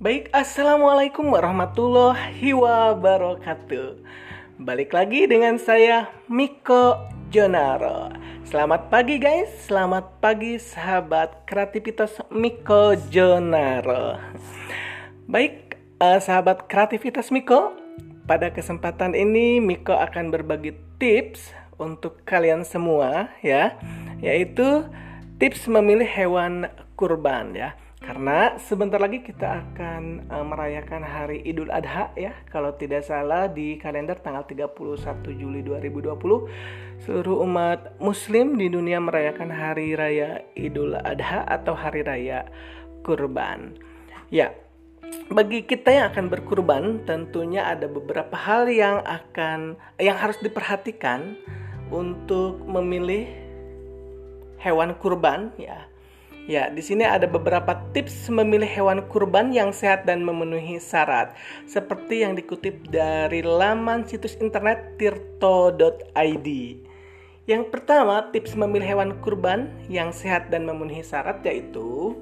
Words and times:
Baik, 0.00 0.32
Assalamualaikum 0.32 1.28
warahmatullahi 1.28 2.56
wabarakatuh. 2.56 4.00
Balik 4.56 4.96
lagi 4.96 5.28
dengan 5.28 5.60
saya, 5.60 6.08
Miko 6.24 6.96
Jonaro. 7.28 8.08
Selamat 8.48 8.88
pagi 8.88 9.20
guys, 9.20 9.52
selamat 9.68 10.24
pagi 10.24 10.56
sahabat 10.56 11.44
kreativitas 11.44 12.16
Miko 12.32 12.96
Jonaro. 13.12 14.16
Baik, 15.28 15.76
uh, 16.00 16.16
sahabat 16.16 16.64
kreativitas 16.64 17.28
Miko 17.28 17.76
Pada 18.24 18.48
kesempatan 18.48 19.12
ini 19.12 19.60
Miko 19.60 19.92
akan 19.92 20.32
berbagi 20.32 20.80
tips 20.96 21.52
untuk 21.76 22.24
kalian 22.24 22.64
semua 22.64 23.28
ya. 23.44 23.76
Yaitu 24.24 24.80
tips 25.36 25.68
memilih 25.68 26.08
hewan 26.08 26.72
kurban 26.96 27.52
ya 27.52 27.76
karena 28.00 28.56
sebentar 28.56 28.96
lagi 28.96 29.20
kita 29.20 29.60
akan 29.60 30.32
uh, 30.32 30.40
merayakan 30.42 31.04
hari 31.04 31.44
Idul 31.44 31.68
Adha 31.68 32.08
ya. 32.16 32.32
Kalau 32.48 32.72
tidak 32.74 33.04
salah 33.04 33.46
di 33.46 33.76
kalender 33.76 34.16
tanggal 34.16 34.48
31 34.48 34.72
Juli 35.36 35.60
2020 35.60 37.04
Seluruh 37.04 37.44
umat 37.44 38.00
muslim 38.00 38.56
di 38.56 38.72
dunia 38.72 39.00
merayakan 39.04 39.52
hari 39.52 39.92
raya 39.96 40.40
Idul 40.56 40.96
Adha 40.96 41.44
atau 41.44 41.76
hari 41.76 42.00
raya 42.00 42.48
kurban. 43.04 43.76
Ya, 44.32 44.52
bagi 45.28 45.64
kita 45.64 45.92
yang 45.92 46.06
akan 46.12 46.26
berkurban 46.28 46.84
tentunya 47.04 47.68
ada 47.68 47.84
beberapa 47.84 48.36
hal 48.36 48.68
yang 48.68 49.00
akan 49.04 49.76
yang 50.00 50.16
harus 50.16 50.36
diperhatikan 50.40 51.36
untuk 51.92 52.62
memilih 52.64 53.28
hewan 54.60 54.92
kurban 55.00 55.50
ya 55.56 55.88
Ya, 56.48 56.72
di 56.72 56.80
sini 56.80 57.04
ada 57.04 57.28
beberapa 57.28 57.76
tips 57.92 58.32
memilih 58.32 58.66
hewan 58.66 59.04
kurban 59.12 59.52
yang 59.52 59.76
sehat 59.76 60.08
dan 60.08 60.24
memenuhi 60.24 60.80
syarat, 60.80 61.36
seperti 61.68 62.24
yang 62.24 62.32
dikutip 62.32 62.88
dari 62.88 63.44
laman 63.44 64.08
situs 64.08 64.40
internet 64.40 64.96
tirto.id. 64.96 66.48
Yang 67.44 67.64
pertama, 67.68 68.30
tips 68.32 68.56
memilih 68.56 68.96
hewan 68.96 69.10
kurban 69.20 69.68
yang 69.90 70.14
sehat 70.16 70.48
dan 70.48 70.64
memenuhi 70.64 71.04
syarat 71.04 71.44
yaitu 71.44 72.16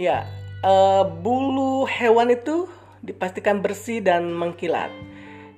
Ya, 0.00 0.24
uh, 0.64 1.04
bulu 1.04 1.84
hewan 1.84 2.32
itu 2.32 2.64
dipastikan 3.04 3.60
bersih 3.60 4.00
dan 4.00 4.32
mengkilat. 4.32 4.88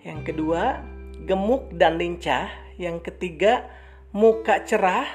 Yang 0.03 0.35
kedua, 0.35 0.83
gemuk 1.27 1.71
dan 1.75 1.99
lincah. 1.99 2.51
Yang 2.77 3.13
ketiga, 3.13 3.69
muka 4.11 4.63
cerah. 4.63 5.07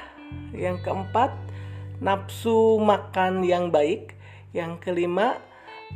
Yang 0.52 0.84
keempat, 0.84 1.32
nafsu 2.00 2.76
makan 2.80 3.44
yang 3.44 3.72
baik. 3.72 4.16
Yang 4.52 4.80
kelima, 4.84 5.40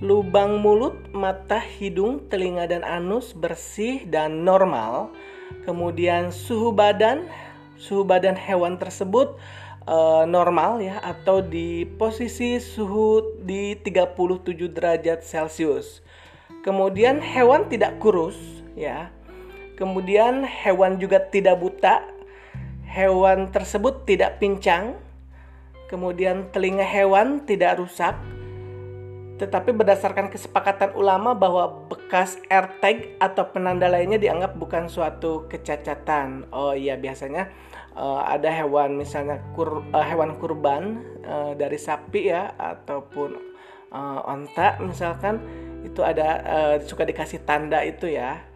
lubang 0.00 0.60
mulut, 0.60 0.96
mata, 1.12 1.60
hidung, 1.60 2.28
telinga, 2.33 2.68
dan 2.68 2.84
anus 2.84 3.36
bersih 3.36 4.05
dan 4.08 4.44
normal. 4.44 5.12
Kemudian 5.68 6.33
suhu 6.33 6.72
badan, 6.72 7.28
suhu 7.77 8.06
badan 8.06 8.36
hewan 8.38 8.80
tersebut 8.80 9.36
uh, 9.86 10.24
normal 10.24 10.80
ya 10.83 10.98
atau 11.02 11.42
di 11.42 11.84
posisi 11.84 12.58
suhu 12.62 13.38
di 13.42 13.77
37 13.78 14.72
derajat 14.72 15.20
Celcius. 15.22 16.02
Kemudian 16.62 17.18
hewan 17.18 17.66
tidak 17.66 17.98
kurus 17.98 18.38
ya. 18.78 19.10
Kemudian 19.83 20.47
hewan 20.47 21.02
juga 21.02 21.19
tidak 21.19 21.58
buta. 21.58 22.06
Hewan 22.86 23.51
tersebut 23.51 24.06
tidak 24.06 24.39
pincang. 24.39 24.95
Kemudian 25.90 26.55
telinga 26.55 26.86
hewan 26.86 27.42
tidak 27.42 27.83
rusak. 27.83 28.14
Tetapi 29.42 29.74
berdasarkan 29.74 30.30
kesepakatan 30.30 30.95
ulama 30.95 31.34
bahwa 31.34 31.83
bekas 31.90 32.39
AirTag 32.46 33.18
atau 33.18 33.51
penanda 33.51 33.90
lainnya 33.90 34.23
dianggap 34.23 34.55
bukan 34.55 34.86
suatu 34.86 35.51
kecacatan. 35.51 36.46
Oh 36.55 36.79
iya 36.79 36.95
biasanya 36.95 37.51
uh, 37.98 38.23
ada 38.23 38.55
hewan 38.55 38.95
misalnya 38.95 39.42
kur, 39.51 39.83
uh, 39.90 40.06
hewan 40.06 40.39
kurban 40.39 41.02
uh, 41.27 41.58
dari 41.58 41.74
sapi 41.74 42.30
ya 42.30 42.55
ataupun 42.55 43.35
uh, 43.90 44.30
onta 44.30 44.79
misalkan 44.79 45.42
itu 45.83 46.06
ada 46.06 46.29
uh, 46.46 46.74
suka 46.86 47.02
dikasih 47.02 47.42
tanda 47.42 47.83
itu 47.83 48.06
ya. 48.06 48.46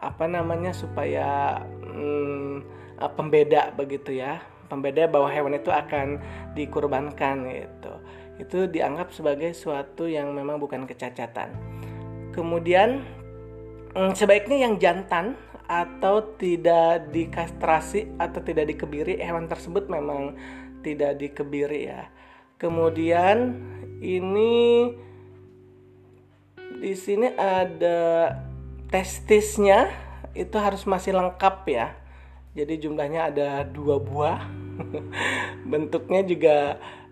Apa 0.00 0.24
namanya 0.28 0.72
supaya 0.76 1.60
hmm, 1.80 2.64
pembeda 3.16 3.72
begitu 3.76 4.16
ya. 4.16 4.40
Pembeda 4.66 5.06
bahwa 5.06 5.30
hewan 5.30 5.54
itu 5.54 5.70
akan 5.70 6.18
dikurbankan 6.58 7.46
gitu. 7.46 7.92
Itu 8.36 8.58
dianggap 8.66 9.14
sebagai 9.14 9.54
suatu 9.54 10.10
yang 10.10 10.34
memang 10.34 10.58
bukan 10.58 10.84
kecacatan. 10.84 11.54
Kemudian 12.34 13.06
hmm, 13.94 14.12
sebaiknya 14.12 14.66
yang 14.66 14.76
jantan 14.82 15.38
atau 15.66 16.38
tidak 16.38 17.10
dikastrasi 17.10 18.14
atau 18.22 18.38
tidak 18.38 18.70
dikebiri 18.70 19.18
hewan 19.18 19.50
tersebut 19.50 19.90
memang 19.90 20.38
tidak 20.86 21.18
dikebiri 21.18 21.90
ya. 21.90 22.06
Kemudian 22.56 23.58
ini 23.98 24.94
di 26.76 26.94
sini 26.94 27.32
ada 27.34 28.30
testisnya 28.90 29.90
itu 30.36 30.56
harus 30.60 30.84
masih 30.84 31.16
lengkap 31.16 31.56
ya. 31.68 31.96
Jadi 32.56 32.88
jumlahnya 32.88 33.32
ada 33.32 33.48
dua 33.64 34.00
buah. 34.00 34.40
Bentuknya 35.70 36.20
juga 36.24 36.56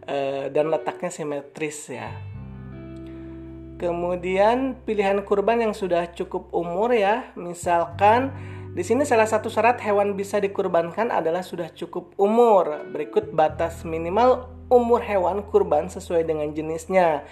uh, 0.08 0.48
dan 0.48 0.72
letaknya 0.72 1.10
simetris 1.12 1.92
ya. 1.92 2.12
Kemudian 3.74 4.78
pilihan 4.86 5.20
kurban 5.26 5.60
yang 5.60 5.74
sudah 5.76 6.08
cukup 6.14 6.48
umur 6.54 6.94
ya. 6.94 7.34
Misalkan 7.36 8.32
di 8.72 8.80
sini 8.80 9.04
salah 9.04 9.28
satu 9.28 9.52
syarat 9.52 9.82
hewan 9.84 10.16
bisa 10.16 10.40
dikurbankan 10.40 11.12
adalah 11.12 11.44
sudah 11.44 11.68
cukup 11.74 12.16
umur. 12.16 12.86
Berikut 12.88 13.34
batas 13.34 13.84
minimal 13.84 14.48
umur 14.72 15.04
hewan 15.04 15.44
kurban 15.44 15.92
sesuai 15.92 16.24
dengan 16.24 16.48
jenisnya 16.56 17.26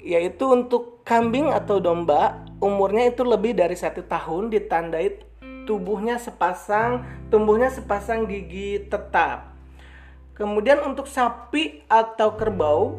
yaitu 0.00 0.48
untuk 0.48 1.04
kambing 1.04 1.52
atau 1.52 1.78
domba 1.78 2.40
umurnya 2.60 3.08
itu 3.12 3.24
lebih 3.24 3.52
dari 3.52 3.76
satu 3.76 4.04
tahun 4.04 4.48
ditandai 4.48 5.20
tubuhnya 5.68 6.16
sepasang 6.16 7.04
tumbuhnya 7.28 7.68
sepasang 7.68 8.24
gigi 8.24 8.80
tetap. 8.88 9.52
Kemudian 10.32 10.80
untuk 10.80 11.04
sapi 11.04 11.84
atau 11.84 12.32
kerbau 12.32 12.96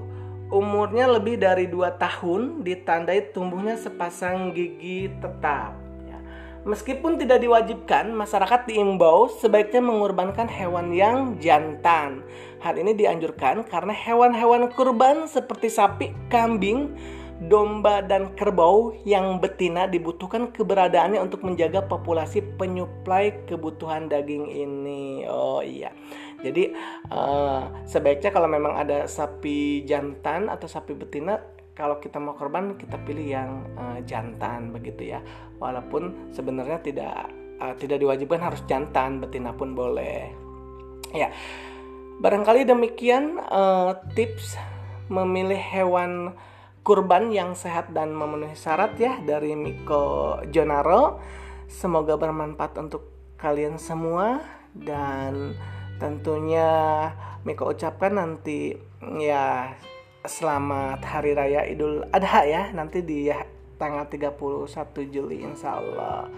umurnya 0.53 1.09
lebih 1.09 1.41
dari 1.41 1.66
dua 1.66 1.97
tahun 1.97 2.61
ditandai 2.61 3.34
tumbuhnya 3.34 3.81
sepasang 3.81 4.53
gigi 4.53 5.09
tetap 5.17 5.80
Meskipun 6.61 7.17
tidak 7.17 7.41
diwajibkan, 7.41 8.13
masyarakat 8.13 8.69
diimbau 8.69 9.33
sebaiknya 9.41 9.81
mengorbankan 9.81 10.45
hewan 10.45 10.94
yang 10.94 11.41
jantan. 11.41 12.22
Hal 12.61 12.77
ini 12.77 12.94
dianjurkan 12.94 13.66
karena 13.66 13.89
hewan-hewan 13.89 14.69
kurban 14.69 15.25
seperti 15.25 15.73
sapi, 15.73 16.13
kambing, 16.29 16.94
domba, 17.49 18.05
dan 18.05 18.38
kerbau 18.38 18.94
yang 19.09 19.41
betina 19.41 19.89
dibutuhkan 19.89 20.53
keberadaannya 20.53 21.17
untuk 21.17 21.41
menjaga 21.41 21.81
populasi 21.81 22.45
penyuplai 22.61 23.41
kebutuhan 23.49 24.05
daging 24.05 24.45
ini. 24.45 25.25
Oh 25.25 25.66
iya. 25.66 25.89
Jadi 26.45 26.78
uh, 27.09 27.73
sebaiknya 27.89 28.29
kalau 28.29 28.45
memang 28.45 28.78
ada 28.78 29.09
sapi 29.09 29.81
jantan 29.89 30.45
atau 30.45 30.69
sapi 30.69 30.93
betina 30.93 31.41
kalau 31.81 31.97
kita 31.97 32.22
mau 32.22 32.37
korban 32.37 32.78
kita 32.78 33.01
pilih 33.01 33.25
yang 33.25 33.66
uh, 33.73 33.97
jantan 34.05 34.69
begitu 34.69 35.17
ya. 35.17 35.19
Walaupun 35.57 36.29
sebenarnya 36.29 36.78
tidak 36.85 37.33
uh, 37.57 37.73
tidak 37.81 37.97
diwajibkan 38.05 38.37
harus 38.37 38.61
jantan 38.69 39.17
betina 39.17 39.49
pun 39.57 39.73
boleh. 39.73 40.29
Ya 41.11 41.33
barangkali 42.22 42.69
demikian 42.69 43.41
uh, 43.49 43.97
tips 44.13 44.53
memilih 45.09 45.57
hewan 45.57 46.37
kurban 46.85 47.33
yang 47.33 47.57
sehat 47.57 47.89
dan 47.93 48.13
memenuhi 48.13 48.53
syarat 48.53 48.93
ya 49.01 49.17
dari 49.25 49.57
Miko 49.57 50.37
Jonaro. 50.53 51.17
Semoga 51.66 52.19
bermanfaat 52.19 52.77
untuk 52.77 53.34
kalian 53.41 53.81
semua 53.81 54.43
dan 54.77 55.57
tentunya 55.97 56.69
Miko 57.41 57.73
ucapkan 57.73 58.22
nanti 58.22 58.77
ya 59.17 59.73
selamat 60.22 61.02
hari 61.02 61.34
raya 61.34 61.66
Idul 61.66 62.06
Adha 62.14 62.46
ya 62.46 62.64
nanti 62.78 63.02
di 63.02 63.29
tanggal 63.82 64.06
31 64.06 64.38
Juli 65.09 65.41
insya 65.41 65.82
Allah. 65.82 66.29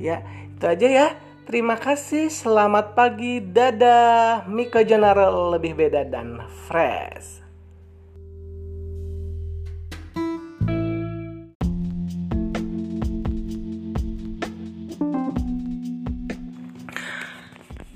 Ya 0.00 0.24
itu 0.56 0.64
aja 0.64 0.88
ya. 0.88 1.08
Terima 1.48 1.80
kasih 1.80 2.28
selamat 2.28 2.92
pagi 2.92 3.40
dadah. 3.40 4.44
Mika 4.48 4.84
General 4.84 5.56
lebih 5.56 5.76
beda 5.76 6.04
dan 6.04 6.44
fresh 6.68 7.47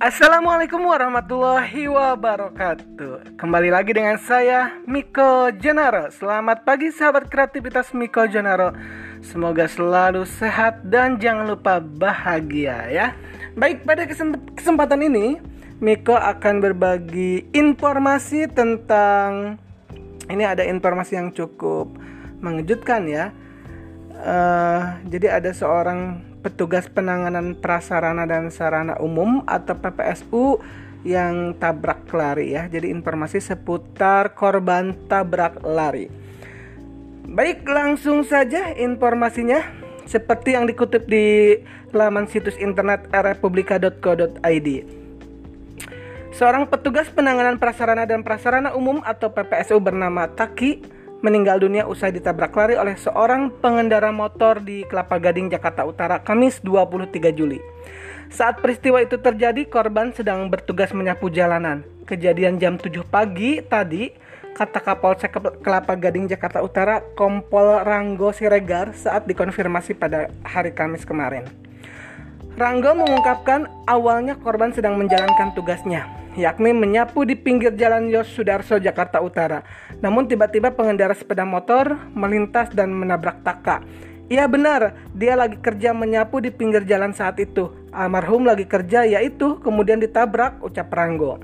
Assalamualaikum 0.02 0.82
warahmatullahi 0.82 1.86
wabarakatuh. 1.86 3.38
Kembali 3.38 3.70
lagi 3.70 3.94
dengan 3.94 4.18
saya 4.18 4.82
Miko 4.82 5.54
Jenaro 5.54 6.10
Selamat 6.10 6.66
pagi 6.66 6.90
sahabat 6.90 7.30
kreativitas 7.30 7.94
Miko 7.94 8.26
Jenaro 8.26 8.74
Semoga 9.22 9.70
selalu 9.70 10.26
sehat 10.26 10.82
dan 10.82 11.22
jangan 11.22 11.54
lupa 11.54 11.78
bahagia 11.78 12.90
ya. 12.90 13.06
Baik 13.54 13.86
pada 13.86 14.02
kesempatan 14.58 15.06
ini 15.06 15.38
Miko 15.78 16.18
akan 16.18 16.58
berbagi 16.58 17.46
informasi 17.54 18.50
tentang 18.50 19.54
Ini 20.26 20.50
ada 20.50 20.66
informasi 20.66 21.14
yang 21.14 21.30
cukup 21.30 21.94
mengejutkan 22.42 23.06
ya. 23.06 23.30
Uh, 24.18 24.98
Jadi 25.06 25.30
ada 25.30 25.54
seorang 25.54 26.31
petugas 26.42 26.90
penanganan 26.90 27.54
prasarana 27.54 28.26
dan 28.26 28.50
sarana 28.50 28.98
umum 28.98 29.46
atau 29.46 29.78
PPSU 29.78 30.58
yang 31.06 31.54
tabrak 31.58 32.06
lari 32.10 32.58
ya. 32.58 32.66
Jadi 32.66 32.90
informasi 32.90 33.38
seputar 33.38 34.34
korban 34.34 34.94
tabrak 35.06 35.62
lari. 35.62 36.10
Baik, 37.22 37.64
langsung 37.64 38.26
saja 38.26 38.74
informasinya 38.74 39.62
seperti 40.04 40.58
yang 40.58 40.66
dikutip 40.66 41.06
di 41.06 41.56
laman 41.94 42.26
situs 42.26 42.58
internet 42.58 43.06
republika.co.id. 43.14 44.68
Seorang 46.32 46.64
petugas 46.66 47.12
penanganan 47.12 47.60
prasarana 47.60 48.08
dan 48.08 48.24
prasarana 48.24 48.72
umum 48.72 49.04
atau 49.04 49.30
PPSU 49.30 49.78
bernama 49.78 50.26
Taki 50.32 50.80
meninggal 51.22 51.62
dunia 51.62 51.86
usai 51.86 52.10
ditabrak 52.10 52.50
lari 52.52 52.74
oleh 52.74 52.98
seorang 52.98 53.54
pengendara 53.62 54.10
motor 54.10 54.58
di 54.58 54.82
Kelapa 54.90 55.22
Gading, 55.22 55.54
Jakarta 55.54 55.86
Utara, 55.86 56.18
Kamis 56.18 56.58
23 56.60 57.30
Juli. 57.30 57.62
Saat 58.28 58.58
peristiwa 58.58 58.98
itu 58.98 59.16
terjadi, 59.22 59.62
korban 59.70 60.10
sedang 60.10 60.50
bertugas 60.50 60.90
menyapu 60.90 61.30
jalanan. 61.30 61.86
Kejadian 62.10 62.58
jam 62.58 62.74
7 62.74 63.06
pagi 63.06 63.62
tadi, 63.62 64.10
kata 64.58 64.82
Kapolsek 64.82 65.30
Kelapa 65.62 65.94
Gading, 65.94 66.26
Jakarta 66.26 66.58
Utara, 66.58 66.98
Kompol 67.14 67.86
Ranggo 67.86 68.34
Siregar 68.34 68.90
saat 68.98 69.24
dikonfirmasi 69.30 69.94
pada 69.94 70.26
hari 70.42 70.74
Kamis 70.74 71.06
kemarin. 71.06 71.46
Ranggo 72.58 72.92
mengungkapkan 72.98 73.64
awalnya 73.88 74.36
korban 74.36 74.74
sedang 74.76 75.00
menjalankan 75.00 75.56
tugasnya, 75.56 76.04
yakni 76.36 76.72
menyapu 76.72 77.24
di 77.28 77.36
pinggir 77.36 77.76
jalan 77.76 78.08
Yos 78.08 78.28
Sudarso 78.32 78.80
Jakarta 78.80 79.20
Utara. 79.20 79.64
Namun 80.00 80.28
tiba-tiba 80.28 80.72
pengendara 80.72 81.12
sepeda 81.12 81.44
motor 81.44 81.96
melintas 82.16 82.72
dan 82.72 82.92
menabrak 82.92 83.44
Taka. 83.44 83.84
Iya 84.32 84.48
benar, 84.48 84.96
dia 85.12 85.36
lagi 85.36 85.60
kerja 85.60 85.92
menyapu 85.92 86.40
di 86.40 86.48
pinggir 86.48 86.88
jalan 86.88 87.12
saat 87.12 87.36
itu. 87.36 87.68
Almarhum 87.92 88.48
lagi 88.48 88.64
kerja 88.64 89.04
yaitu 89.04 89.60
kemudian 89.60 90.00
ditabrak 90.00 90.62
ucap 90.64 90.88
Ranggo. 90.88 91.36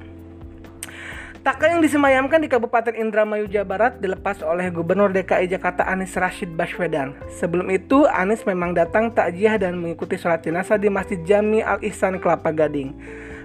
Taka 1.39 1.71
yang 1.71 1.81
disemayamkan 1.81 2.45
di 2.45 2.49
Kabupaten 2.51 2.93
Indramayu, 2.93 3.49
Jawa 3.49 3.65
Barat 3.65 3.93
dilepas 4.05 4.45
oleh 4.45 4.69
Gubernur 4.69 5.09
DKI 5.15 5.49
Jakarta 5.49 5.87
Anies 5.87 6.13
Rashid 6.13 6.53
Baswedan. 6.53 7.17
Sebelum 7.41 7.73
itu, 7.73 8.05
Anies 8.05 8.45
memang 8.45 8.77
datang 8.77 9.09
takjiah 9.09 9.57
dan 9.57 9.81
mengikuti 9.81 10.21
sholat 10.21 10.45
jenazah 10.45 10.77
di 10.77 10.93
Masjid 10.93 11.17
Jami 11.25 11.65
Al-Ihsan 11.65 12.21
Kelapa 12.21 12.53
Gading. 12.53 12.93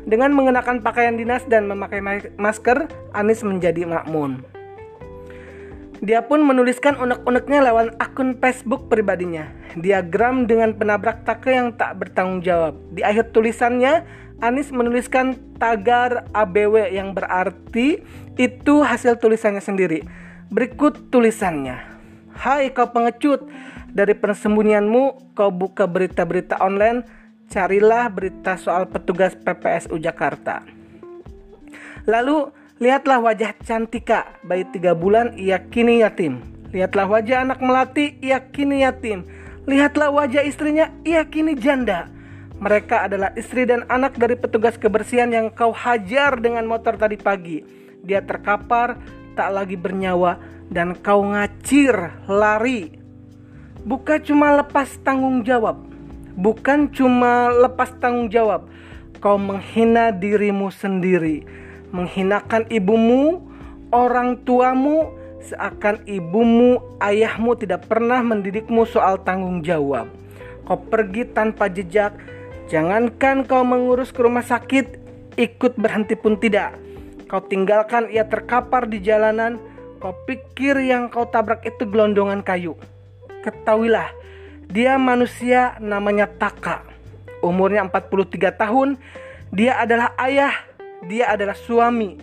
Dengan 0.04 0.36
mengenakan 0.36 0.84
pakaian 0.84 1.16
dinas 1.16 1.48
dan 1.48 1.64
memakai 1.72 2.04
masker, 2.36 2.92
Anies 3.16 3.40
menjadi 3.40 3.88
makmun. 3.88 4.44
Dia 6.04 6.20
pun 6.28 6.44
menuliskan 6.44 7.00
unek-uneknya 7.00 7.64
lewat 7.72 7.96
akun 7.96 8.36
Facebook 8.36 8.92
pribadinya. 8.92 9.48
Diagram 9.80 10.44
dengan 10.44 10.76
penabrak 10.76 11.24
take 11.24 11.56
yang 11.56 11.72
tak 11.80 11.96
bertanggung 11.96 12.44
jawab. 12.44 12.76
Di 12.92 13.08
akhir 13.08 13.32
tulisannya, 13.32 14.04
Anies 14.44 14.76
menuliskan 14.76 15.40
tagar 15.56 16.28
ABW 16.36 16.92
yang 16.92 17.16
berarti 17.16 18.04
itu 18.36 18.84
hasil 18.84 19.16
tulisannya 19.24 19.64
sendiri. 19.64 20.04
Berikut 20.52 21.08
tulisannya. 21.08 21.80
Hai 22.36 22.76
kau 22.76 22.92
pengecut, 22.92 23.48
dari 23.94 24.12
persembunyianmu 24.18 25.32
kau 25.38 25.54
buka 25.54 25.88
berita-berita 25.88 26.60
online 26.60 27.23
carilah 27.54 28.10
berita 28.10 28.58
soal 28.58 28.90
petugas 28.90 29.38
PPSU 29.38 30.02
Jakarta. 30.02 30.66
Lalu, 32.10 32.50
lihatlah 32.82 33.22
wajah 33.22 33.54
Cantika, 33.62 34.42
bayi 34.42 34.66
tiga 34.74 34.98
bulan 34.98 35.38
ia 35.38 35.62
kini 35.62 36.02
yatim. 36.02 36.42
Lihatlah 36.74 37.06
wajah 37.06 37.46
anak 37.46 37.62
melati, 37.62 38.18
ia 38.26 38.42
kini 38.50 38.82
yatim. 38.82 39.30
Lihatlah 39.70 40.10
wajah 40.10 40.42
istrinya, 40.42 40.90
ia 41.06 41.22
kini 41.30 41.54
janda. 41.54 42.10
Mereka 42.58 43.06
adalah 43.06 43.30
istri 43.38 43.70
dan 43.70 43.86
anak 43.86 44.18
dari 44.18 44.34
petugas 44.34 44.74
kebersihan 44.82 45.30
yang 45.30 45.54
kau 45.54 45.70
hajar 45.70 46.42
dengan 46.42 46.66
motor 46.66 46.98
tadi 46.98 47.22
pagi. 47.22 47.62
Dia 48.02 48.26
terkapar, 48.26 48.98
tak 49.38 49.54
lagi 49.54 49.78
bernyawa, 49.78 50.42
dan 50.74 50.98
kau 50.98 51.22
ngacir, 51.22 51.94
lari. 52.26 52.98
Bukan 53.86 54.20
cuma 54.26 54.58
lepas 54.58 54.90
tanggung 55.06 55.46
jawab, 55.46 55.93
bukan 56.38 56.90
cuma 56.90 57.54
lepas 57.54 57.94
tanggung 58.02 58.30
jawab, 58.30 58.66
kau 59.24 59.38
menghina 59.38 60.12
dirimu 60.12 60.74
sendiri, 60.74 61.46
menghinakan 61.94 62.66
ibumu, 62.68 63.40
orang 63.94 64.42
tuamu, 64.44 65.14
seakan 65.44 66.02
ibumu, 66.10 66.82
ayahmu 67.04 67.54
tidak 67.60 67.86
pernah 67.86 68.24
mendidikmu 68.24 68.88
soal 68.88 69.22
tanggung 69.22 69.62
jawab. 69.62 70.10
Kau 70.64 70.80
pergi 70.80 71.28
tanpa 71.28 71.68
jejak, 71.68 72.16
jangankan 72.72 73.44
kau 73.44 73.62
mengurus 73.68 74.16
ke 74.16 74.24
rumah 74.24 74.44
sakit, 74.44 75.00
ikut 75.36 75.76
berhenti 75.76 76.16
pun 76.16 76.40
tidak. 76.40 76.76
Kau 77.28 77.44
tinggalkan 77.44 78.08
ia 78.14 78.24
terkapar 78.30 78.88
di 78.88 79.04
jalanan, 79.04 79.60
kau 80.00 80.16
pikir 80.28 80.80
yang 80.84 81.12
kau 81.12 81.28
tabrak 81.28 81.66
itu 81.68 81.84
gelondongan 81.84 82.46
kayu. 82.46 82.80
Ketahuilah, 83.44 84.23
dia 84.74 84.98
manusia 84.98 85.78
namanya 85.78 86.26
Taka. 86.26 86.82
Umurnya 87.46 87.86
43 87.86 88.50
tahun. 88.58 88.98
Dia 89.54 89.78
adalah 89.78 90.18
ayah, 90.18 90.66
dia 91.06 91.30
adalah 91.30 91.54
suami. 91.54 92.18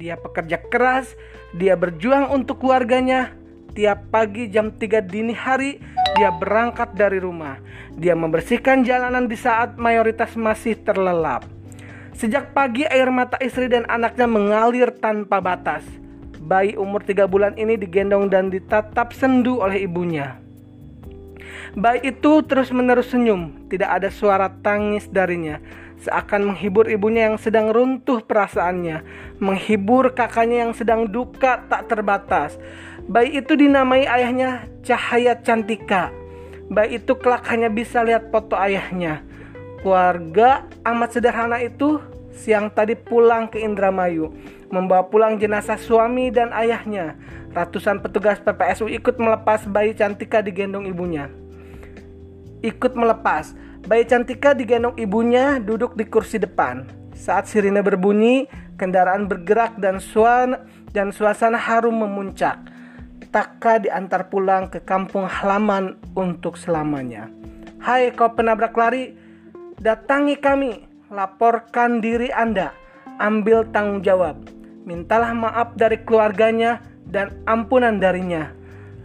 Dia 0.00 0.16
pekerja 0.16 0.56
keras, 0.56 1.12
dia 1.52 1.76
berjuang 1.76 2.32
untuk 2.32 2.64
keluarganya. 2.64 3.36
Tiap 3.76 4.08
pagi 4.08 4.48
jam 4.48 4.72
3 4.72 5.04
dini 5.04 5.36
hari 5.36 5.76
dia 6.16 6.32
berangkat 6.32 6.96
dari 6.96 7.20
rumah. 7.20 7.60
Dia 8.00 8.16
membersihkan 8.16 8.80
jalanan 8.80 9.28
di 9.28 9.36
saat 9.36 9.76
mayoritas 9.76 10.34
masih 10.40 10.80
terlelap. 10.80 11.44
Sejak 12.16 12.56
pagi 12.56 12.88
air 12.88 13.12
mata 13.12 13.36
istri 13.44 13.68
dan 13.68 13.84
anaknya 13.86 14.24
mengalir 14.24 14.88
tanpa 14.88 15.38
batas. 15.38 15.84
Bayi 16.40 16.80
umur 16.80 17.04
3 17.04 17.28
bulan 17.28 17.54
ini 17.60 17.76
digendong 17.76 18.32
dan 18.32 18.48
ditatap 18.48 19.12
sendu 19.12 19.60
oleh 19.60 19.84
ibunya. 19.84 20.40
Bayi 21.70 22.10
itu 22.10 22.42
terus-menerus 22.42 23.14
senyum, 23.14 23.70
tidak 23.70 24.02
ada 24.02 24.10
suara 24.10 24.50
tangis 24.58 25.06
darinya. 25.06 25.62
Seakan 26.02 26.50
menghibur 26.50 26.90
ibunya 26.90 27.30
yang 27.30 27.38
sedang 27.38 27.70
runtuh 27.70 28.26
perasaannya, 28.26 29.06
menghibur 29.38 30.10
kakaknya 30.10 30.66
yang 30.66 30.74
sedang 30.74 31.06
duka 31.06 31.62
tak 31.70 31.86
terbatas. 31.86 32.58
Bayi 33.06 33.38
itu 33.38 33.54
dinamai 33.54 34.02
ayahnya 34.02 34.66
Cahaya 34.82 35.38
Cantika. 35.38 36.10
Bayi 36.66 36.98
itu 36.98 37.14
kelak 37.14 37.46
hanya 37.46 37.70
bisa 37.70 38.02
lihat 38.02 38.34
foto 38.34 38.58
ayahnya. 38.58 39.22
Keluarga 39.86 40.66
amat 40.82 41.22
sederhana 41.22 41.62
itu 41.62 42.02
siang 42.34 42.66
tadi 42.66 42.98
pulang 42.98 43.46
ke 43.46 43.62
Indramayu, 43.62 44.34
membawa 44.74 45.06
pulang 45.06 45.38
jenazah 45.38 45.78
suami 45.78 46.34
dan 46.34 46.50
ayahnya. 46.50 47.14
Ratusan 47.54 48.02
petugas 48.02 48.42
PPSU 48.42 48.90
ikut 48.90 49.22
melepas 49.22 49.70
bayi 49.70 49.94
Cantika 49.94 50.42
digendong 50.42 50.90
ibunya 50.90 51.30
ikut 52.60 52.92
melepas. 52.96 53.52
Bayi 53.88 54.04
Cantika 54.04 54.52
digendong 54.52 54.96
ibunya 55.00 55.56
duduk 55.56 55.96
di 55.96 56.04
kursi 56.04 56.36
depan. 56.36 56.84
Saat 57.16 57.48
sirine 57.48 57.80
berbunyi, 57.80 58.48
kendaraan 58.76 59.28
bergerak 59.28 59.76
dan 59.80 60.00
suan 60.00 60.56
dan 60.92 61.12
suasana 61.12 61.56
harum 61.56 62.00
memuncak. 62.00 62.60
Taka 63.30 63.78
diantar 63.78 64.26
pulang 64.26 64.68
ke 64.68 64.82
kampung 64.82 65.24
halaman 65.24 65.96
untuk 66.18 66.58
selamanya. 66.58 67.30
Hai 67.80 68.10
kau 68.12 68.32
penabrak 68.34 68.74
lari, 68.74 69.14
datangi 69.80 70.36
kami, 70.36 70.84
laporkan 71.08 72.02
diri 72.02 72.28
Anda, 72.34 72.74
ambil 73.22 73.64
tanggung 73.70 74.02
jawab. 74.04 74.36
Mintalah 74.84 75.30
maaf 75.32 75.78
dari 75.78 76.02
keluarganya 76.02 76.82
dan 77.06 77.30
ampunan 77.46 78.02
darinya. 78.02 78.50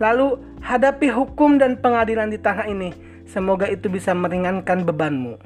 Lalu 0.01 0.41
hadapi 0.65 1.07
hukum 1.13 1.61
dan 1.61 1.77
pengadilan 1.79 2.33
di 2.33 2.39
tanah 2.41 2.65
ini 2.65 2.89
Semoga 3.25 3.65
itu 3.69 3.89
bisa 3.89 4.13
meringankan 4.13 4.85
bebanmu. 4.85 5.41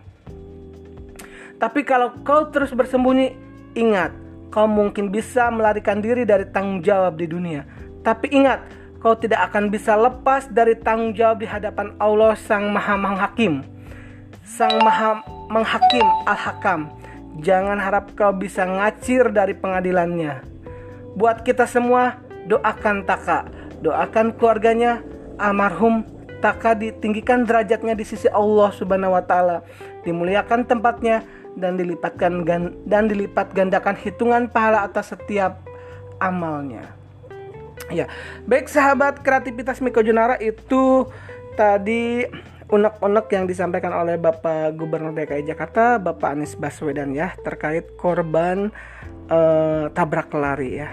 Tapi 1.59 1.83
kalau 1.83 2.15
kau 2.23 2.47
terus 2.47 2.71
bersembunyi, 2.71 3.35
ingat, 3.75 4.15
kau 4.47 4.63
mungkin 4.63 5.11
bisa 5.11 5.51
melarikan 5.51 5.99
diri 5.99 6.23
dari 6.23 6.47
tanggung 6.47 6.79
jawab 6.79 7.19
di 7.19 7.27
dunia. 7.27 7.67
Tapi 7.99 8.31
ingat, 8.31 8.63
kau 9.03 9.15
tidak 9.15 9.51
akan 9.51 9.67
bisa 9.67 9.95
lepas 9.99 10.47
dari 10.47 10.75
tanggung 10.79 11.11
jawab 11.11 11.43
di 11.43 11.47
hadapan 11.47 11.91
Allah 11.99 12.35
Sang 12.39 12.71
Maha 12.71 12.95
Menghakim. 12.95 13.63
Sang 14.47 14.79
Maha 14.79 15.19
Menghakim 15.51 16.07
Al-Hakam. 16.27 16.91
Jangan 17.43 17.79
harap 17.79 18.15
kau 18.15 18.35
bisa 18.35 18.63
ngacir 18.67 19.31
dari 19.31 19.55
pengadilannya. 19.55 20.43
Buat 21.15 21.43
kita 21.43 21.67
semua, 21.67 22.19
doakan 22.47 23.03
Taka, 23.03 23.47
doakan 23.83 24.35
keluarganya 24.35 25.03
almarhum 25.39 26.18
Taka 26.39 26.71
ditinggikan 26.71 27.43
derajatnya 27.43 27.93
di 27.95 28.07
sisi 28.07 28.31
Allah 28.31 28.71
Subhanahu 28.71 29.11
wa 29.11 29.23
taala, 29.23 29.59
dimuliakan 30.07 30.63
tempatnya 30.63 31.27
dan 31.59 31.75
dilipatkan 31.75 32.47
dan 32.87 33.03
dilipat 33.11 33.51
gandakan 33.51 33.99
hitungan 33.99 34.47
pahala 34.47 34.87
atas 34.87 35.11
setiap 35.11 35.59
amalnya. 36.23 36.95
Ya, 37.89 38.05
baik 38.45 38.69
sahabat 38.69 39.25
kreativitas 39.25 39.81
Miko 39.81 39.99
Junara 40.05 40.37
itu 40.37 41.09
tadi 41.57 42.23
unek-unek 42.69 43.27
yang 43.33 43.49
disampaikan 43.49 43.89
oleh 43.91 44.15
Bapak 44.21 44.77
Gubernur 44.77 45.11
DKI 45.17 45.49
Jakarta, 45.49 45.97
Bapak 45.97 46.37
Anies 46.37 46.53
Baswedan 46.53 47.17
ya 47.17 47.33
terkait 47.41 47.97
korban 47.97 48.69
uh, 49.33 49.89
tabrak 49.91 50.29
lari 50.37 50.85
ya. 50.85 50.89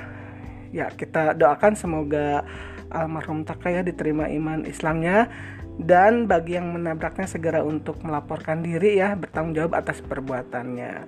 Ya, 0.73 0.87
kita 0.93 1.37
doakan 1.37 1.77
semoga 1.77 2.45
almarhum 2.91 3.47
Taka 3.47 3.71
ya 3.71 3.83
diterima 3.83 4.29
iman 4.31 4.67
Islamnya 4.67 5.31
dan 5.77 6.25
bagi 6.25 6.57
yang 6.57 6.73
menabraknya 6.73 7.29
segera 7.29 7.61
untuk 7.61 8.01
melaporkan 8.01 8.65
diri 8.65 8.97
ya 8.97 9.13
bertanggung 9.13 9.53
jawab 9.53 9.77
atas 9.77 10.01
perbuatannya. 10.01 11.05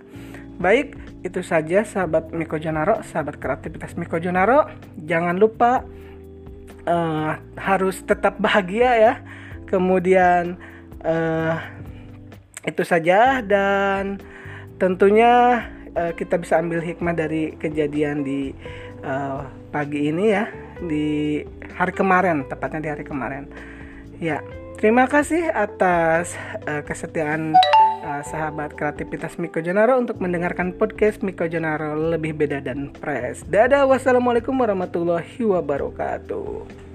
Baik, 0.59 0.99
itu 1.23 1.41
saja 1.41 1.87
sahabat 1.87 2.35
Miko 2.35 2.59
Jonaro, 2.59 3.01
sahabat 3.07 3.39
kreativitas 3.39 3.95
Miko 3.95 4.19
Jonaro. 4.19 4.67
Jangan 5.07 5.39
lupa 5.39 5.87
uh, 6.83 7.33
harus 7.55 8.03
tetap 8.03 8.43
bahagia 8.43 8.91
ya. 8.99 9.15
Kemudian 9.71 10.59
uh, 11.07 11.57
itu 12.67 12.83
saja 12.83 13.39
dan 13.41 14.19
tentunya 14.83 15.63
uh, 15.95 16.13
kita 16.19 16.37
bisa 16.43 16.59
ambil 16.59 16.83
hikmah 16.83 17.15
dari 17.15 17.55
kejadian 17.57 18.27
di 18.27 18.51
uh, 19.07 19.47
pagi 19.71 20.11
ini 20.11 20.35
ya, 20.35 20.51
di 20.87 21.43
hari 21.75 21.93
kemarin, 21.95 22.47
tepatnya 22.47 22.81
di 22.85 22.91
hari 22.91 23.05
kemarin. 23.07 23.51
Ya, 24.19 24.43
terima 24.79 25.07
kasih 25.07 25.51
atas 25.51 26.35
uh, 26.67 26.83
kesetiaan 26.83 27.55
uh, 28.03 28.23
sahabat 28.27 28.75
kreativitas 28.75 29.39
Miko 29.39 29.63
Jonaro 29.63 29.99
untuk 29.99 30.19
mendengarkan 30.19 30.75
podcast 30.75 31.23
Miko 31.23 31.47
Jonaro 31.47 31.95
lebih 31.95 32.35
beda 32.35 32.63
dan 32.63 32.91
fresh. 32.99 33.47
Dadah, 33.47 33.87
wassalamualaikum 33.87 34.55
warahmatullahi 34.55 35.39
wabarakatuh. 35.43 36.88